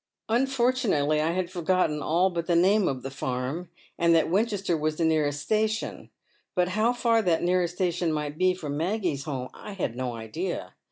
"Unfortunately, 0.29 1.21
I 1.21 1.33
had 1.33 1.51
forgotten 1.51 2.01
all 2.01 2.31
but 2.31 2.47
the 2.47 2.55
name 2.55 2.87
of 2.87 3.03
the 3.03 3.11
farm, 3.11 3.69
and 3.99 4.15
that 4.15 4.31
Winchester 4.31 4.75
was 4.75 4.95
the 4.95 5.05
nearest 5.05 5.41
station, 5.41 6.09
but 6.55 6.69
how 6.69 6.91
far 6.91 7.21
that 7.21 7.43
nearest 7.43 7.75
station 7.75 8.11
might 8.11 8.35
be 8.35 8.55
from 8.55 8.77
Maggie's 8.77 9.25
home 9.25 9.49
I 9.53 9.73
had 9.73 9.95
no 9.95 10.13
idea. 10.15 10.73